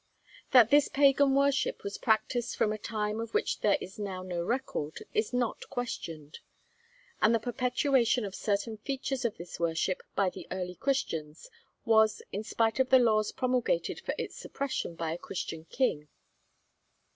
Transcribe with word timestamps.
That 0.49 0.71
this 0.71 0.87
pagan 0.87 1.35
worship 1.35 1.83
was 1.83 1.99
practised 1.99 2.55
from 2.55 2.73
a 2.73 2.79
time 2.79 3.19
of 3.19 3.35
which 3.35 3.59
there 3.59 3.77
is 3.79 3.99
now 3.99 4.23
no 4.23 4.41
record, 4.41 5.03
is 5.13 5.31
not 5.31 5.69
questioned; 5.69 6.39
and 7.21 7.35
the 7.35 7.39
perpetuation 7.39 8.25
of 8.25 8.33
certain 8.33 8.77
features 8.77 9.25
of 9.25 9.37
this 9.37 9.59
worship 9.59 10.01
by 10.15 10.31
the 10.31 10.47
early 10.49 10.73
Christians 10.73 11.51
was 11.85 12.23
in 12.31 12.43
spite 12.43 12.79
of 12.79 12.89
the 12.89 12.97
laws 12.97 13.31
promulgated 13.31 13.99
for 13.99 14.15
its 14.17 14.35
suppression 14.35 14.95
by 14.95 15.11
a 15.11 15.19
Christian 15.19 15.65
king. 15.65 16.07